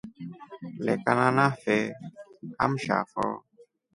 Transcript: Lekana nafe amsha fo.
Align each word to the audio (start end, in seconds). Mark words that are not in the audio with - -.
Lekana 0.85 1.27
nafe 1.37 1.75
amsha 2.63 2.97
fo. 3.11 3.25